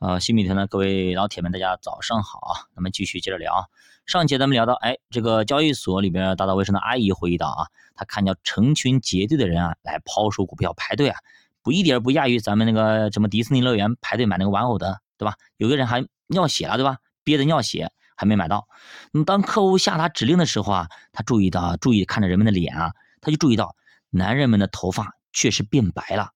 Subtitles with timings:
[0.00, 2.64] 呃，新米团的各位老铁们，大家早上好啊！
[2.74, 3.66] 咱们继续接着聊啊。
[4.06, 11.18] 上节咱们聊到，哎，这个交易所里边打扫卫生的阿姨回忆到啊，她看见成群结队的人啊来抛售股票排队啊，
[11.62, 15.34] 不一点不亚于咱们那个什么迪士尼乐园排队买那个玩偶的，对吧？
[15.58, 16.96] 有个人还尿血了，对吧？
[17.22, 18.68] 憋着尿血还没买到。
[19.12, 23.76] 那么当客户下达指令的时候啊，他注意到，注意看着人们的脸啊，他就注意到
[24.08, 26.30] 男人们的头发确实变白了，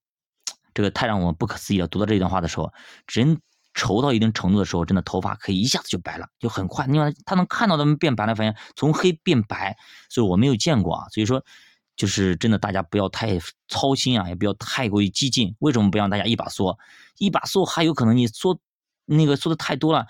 [0.74, 1.88] 这个太让我们不可思议了。
[1.88, 2.70] 读到这段话的时候，
[3.10, 3.40] 人。
[3.74, 6.86] 稠到一定程度的时候，真的头发可以一下子就白了，就很快。
[6.86, 9.76] 你看他能看到他们变白了，发现从黑变白，
[10.08, 11.08] 所以我没有见过啊。
[11.10, 11.44] 所以说，
[11.96, 13.38] 就是真的，大家不要太
[13.68, 15.54] 操心啊，也不要太过于激进。
[15.58, 16.78] 为什么不让大家一把缩？
[17.18, 18.58] 一把缩还有可能你缩
[19.04, 20.06] 那个缩的太多了，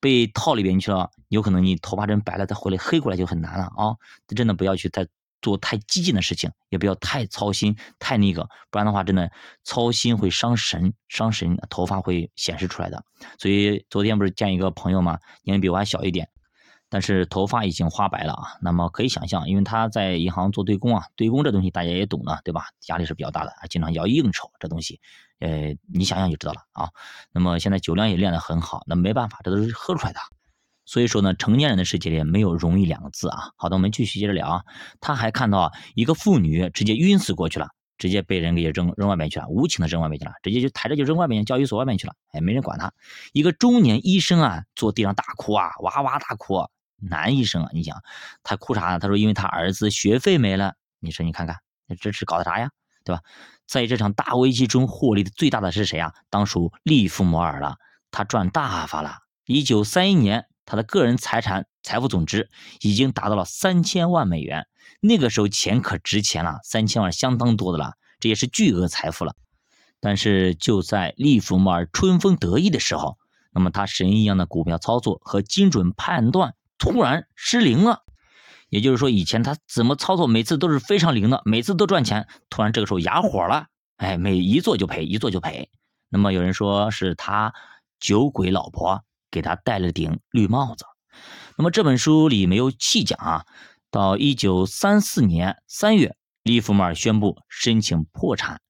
[0.00, 3.96] 被套里边去了，有可能你头发真白了再回来黑过来就很难了啊。
[4.28, 5.06] 真的不要去太。
[5.42, 9.30] 做太激进的事情，也不要太操心，太那个，不然的话，真的
[9.64, 13.04] 操心会伤神，伤神，头发会显示出来的。
[13.38, 16.30] 所以昨天不是见一个朋友嘛，年龄比我还小一点，
[16.88, 18.56] 但是头发已经花白了啊。
[18.62, 22.66] 那么可以想象，因为他在银行做对公啊，对公这东西大家也懂的，对吧？
[22.86, 25.00] 压力是比较大的，经常要应酬这东西，
[25.40, 26.88] 呃，你想想就知道了啊。
[27.32, 30.20] 那么现在酒量也练得很好，那没办法，这都是喝出来的。
[30.84, 33.50] 所以说呢，成年人的世界里没有容易两个字啊。
[33.56, 34.62] 好的，我们继续接着聊啊。
[35.00, 42.92] 他还看到，一个妇女直接晕死过去了，直接被人给扔扔外面去了，无情的扔外面去了，直接就抬着就扔外面交易所外面去了，哎，没人管他。
[43.32, 46.66] 一个中年医生啊，坐地上大哭啊，哇哇大哭。
[47.04, 48.02] 男医生啊，你想
[48.42, 48.98] 他哭啥呢？
[48.98, 50.74] 他说因为他儿子学费没了。
[51.00, 51.58] 你说你看看，
[52.00, 52.70] 这是搞的啥呀？
[53.04, 53.22] 对吧？
[53.66, 56.12] 在这场大危机中获利的最大的是谁啊？
[56.28, 57.76] 当属利弗摩尔了，
[58.10, 59.18] 他赚大发了。
[59.46, 60.46] 一九三一年。
[60.64, 64.66] 他的个人财产财富总值已经达到了三千万美元，
[65.00, 69.34] 那个时候钱可值钱了，三千万相当多的了，这也是巨额财富了。
[70.00, 73.18] 但是就在利弗莫尔春风得意的时候，
[73.52, 78.02] 那么他神一样的股票操作和精准判断突然失灵了。
[78.68, 85.70] 也就是说，以前他怎么操作，每次都是非常灵的，每次都赚钱，突然这个时候哑火了，哎，每一做就赔，一做就赔。
[86.08, 87.52] 那么有人说是他
[88.00, 89.04] 酒鬼老婆。
[89.32, 90.84] 给他戴了顶绿帽子。
[91.58, 93.44] 那么这本书里没有细讲啊。
[93.90, 98.62] 到一九三四年三月，利弗莫尔宣布申请破产。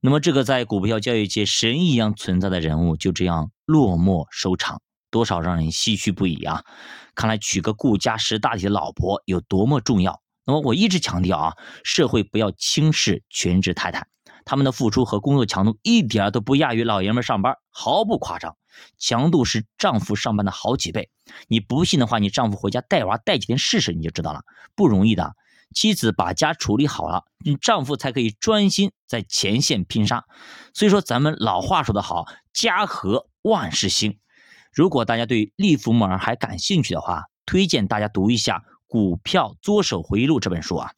[0.00, 6.64] 那么这个在股票交易界神一样存在的人物就这样落寞收场，多少让人唏嘘不已啊！
[7.14, 10.20] 看来娶个顾家识大体的老婆有多么重要。
[10.44, 14.08] 那么我一直强调啊，社会不要轻视全职太太，
[14.44, 18.56] 他们的付出和工作强度一点都不亚于老爷们上班，毫不夸张。
[18.98, 21.10] 强度是丈夫上班的好几倍，
[21.48, 24.42] 你不信的话，你丈夫回家带娃带几天试试，你就知道了，
[24.74, 25.34] 不容易的。
[25.74, 30.24] 妻子把家处理好了，你丈夫才可以专心在前线拼杀。
[30.72, 34.18] 所以说，咱们老话说得好，家和万事兴。
[34.72, 40.92] 如果大家对利弗莫尔还感兴趣的话，推荐大家读一下《股票作手回忆录》这本书啊。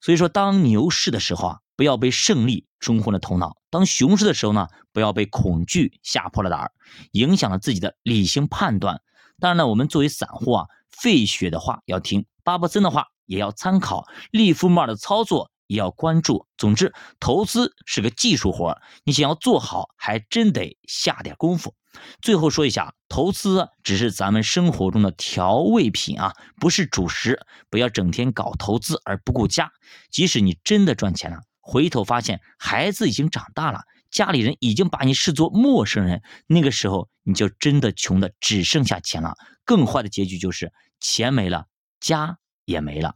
[0.00, 1.58] 所以说，当牛市的时候啊。
[1.80, 3.56] 不要被胜利冲昏了头脑。
[3.70, 6.70] 当熊市的时候呢，不要被恐惧吓破了胆，
[7.12, 9.00] 影响了自己的理性判断。
[9.38, 16.46] 当然呢，我们作为散户啊，费雪的话要听，巴布森的话也要参考，利弗莫尔的操作也要关注。
[16.58, 21.74] 总之，投资是个技术活，你想要做好，还真得下点功夫。
[22.20, 27.40] 最后说一下，投资只是咱们生活中的调味品啊，不是主食。
[27.70, 29.72] 不要整天搞投资而不顾家。
[30.10, 31.38] 即使你真的赚钱了，
[31.70, 39.36] 回头发现孩子已经长大了，家里人已经把你视作陌生人，那个时候你就真的穷的只剩下钱了。
[39.64, 41.66] 更坏的结局就是钱没了，
[42.00, 43.14] 家也没了。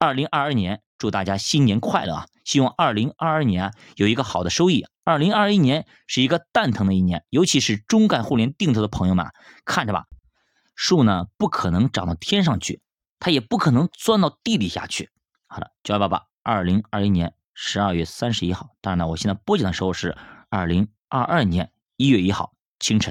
[0.00, 2.26] 二零二二年，祝大家新年快乐啊！
[2.44, 4.84] 希望二零二二年有一个好的收益。
[5.04, 9.26] 二零二一年是一个蛋疼的一年，尤其是中概互联定投的朋友们，
[9.64, 10.06] 看着吧，
[10.74, 12.80] 树呢不可能长到天上去，
[13.20, 15.10] 它也不可能钻到地底下去。
[15.46, 20.16] 好了，九幺爸爸，二零二一年十二月三十一号，当然了，我现在播讲的时候是
[20.48, 23.00] 二零二二年一月一号清晨。